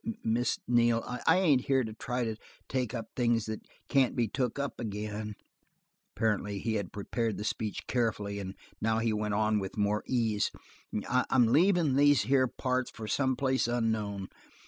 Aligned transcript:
"Miss 0.23 0.57
Neal, 0.67 1.03
I 1.05 1.37
ain't 1.37 1.65
here 1.67 1.83
to 1.83 1.93
try 1.93 2.23
to 2.23 2.35
take 2.67 2.95
up 2.95 3.09
things 3.15 3.45
that 3.45 3.61
can't 3.87 4.15
be 4.15 4.27
took 4.27 4.57
up 4.57 4.81
ag'in." 4.81 5.35
Apparently 6.17 6.57
he 6.57 6.73
had 6.73 6.91
prepared 6.91 7.37
the 7.37 7.43
speech 7.43 7.85
carefully, 7.85 8.39
and 8.39 8.55
now 8.81 8.97
he 8.97 9.13
went 9.13 9.35
on 9.35 9.59
with 9.59 9.77
more 9.77 10.03
ease: 10.07 10.49
"I'm 11.07 11.45
leavin' 11.49 11.97
these 11.97 12.23
here 12.23 12.47
parts 12.47 12.89
for 12.89 13.07
some 13.07 13.35
place 13.35 13.67
unknown. 13.67 14.29